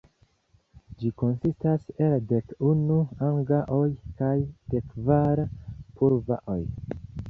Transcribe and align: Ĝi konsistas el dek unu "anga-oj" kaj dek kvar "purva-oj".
Ĝi 1.03 1.11
konsistas 1.23 1.85
el 2.07 2.17
dek 2.33 2.57
unu 2.71 2.99
"anga-oj" 3.29 3.87
kaj 4.23 4.35
dek 4.75 4.93
kvar 4.99 5.47
"purva-oj". 5.99 6.63